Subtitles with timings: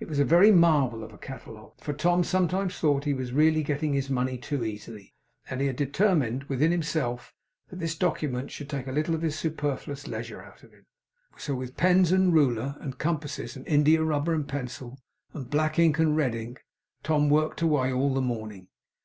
[0.00, 3.62] It was a very marvel of a catalogue; for Tom sometimes thought he was really
[3.62, 5.14] getting his money too easily,
[5.48, 7.32] and he had determined within himself
[7.68, 10.86] that this document should take a little of his superfluous leisure out of him.
[11.36, 14.98] So with pens and ruler, and compasses and india rubber, and pencil,
[15.32, 16.64] and black ink, and red ink,
[17.04, 18.66] Tom worked away all the morning.